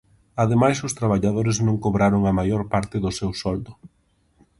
Ademais 0.43 0.77
os 0.87 0.95
traballadores 0.99 1.57
non 1.67 1.81
cobraron 1.83 2.21
a 2.25 2.33
maior 2.39 2.63
parte 2.73 2.95
do 3.03 3.11
seu 3.19 3.31
soldo. 3.41 3.71